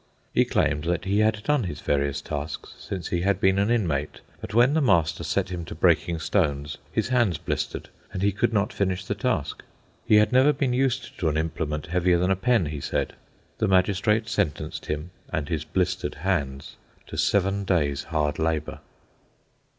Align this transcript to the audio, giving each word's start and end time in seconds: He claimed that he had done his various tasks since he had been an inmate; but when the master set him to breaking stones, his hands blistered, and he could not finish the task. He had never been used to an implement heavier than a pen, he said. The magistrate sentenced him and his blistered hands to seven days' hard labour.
He 0.33 0.45
claimed 0.45 0.85
that 0.85 1.05
he 1.05 1.19
had 1.19 1.43
done 1.43 1.65
his 1.65 1.81
various 1.81 2.21
tasks 2.21 2.73
since 2.79 3.09
he 3.09 3.21
had 3.21 3.39
been 3.39 3.59
an 3.59 3.69
inmate; 3.69 4.21
but 4.39 4.51
when 4.51 4.73
the 4.73 4.81
master 4.81 5.23
set 5.23 5.49
him 5.49 5.63
to 5.65 5.75
breaking 5.75 6.17
stones, 6.17 6.79
his 6.91 7.09
hands 7.09 7.37
blistered, 7.37 7.89
and 8.11 8.23
he 8.23 8.31
could 8.31 8.51
not 8.51 8.73
finish 8.73 9.05
the 9.05 9.13
task. 9.13 9.61
He 10.03 10.15
had 10.15 10.31
never 10.31 10.53
been 10.53 10.73
used 10.73 11.19
to 11.19 11.29
an 11.29 11.37
implement 11.37 11.85
heavier 11.85 12.17
than 12.17 12.31
a 12.31 12.35
pen, 12.35 12.65
he 12.65 12.81
said. 12.81 13.13
The 13.59 13.67
magistrate 13.67 14.27
sentenced 14.27 14.87
him 14.87 15.11
and 15.31 15.49
his 15.49 15.65
blistered 15.65 16.15
hands 16.15 16.77
to 17.05 17.15
seven 17.15 17.63
days' 17.63 18.05
hard 18.05 18.39
labour. 18.39 18.79